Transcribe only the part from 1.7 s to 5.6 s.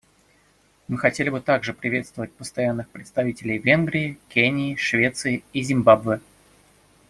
приветствовать постоянных представителей Венгрии, Кении, Швеции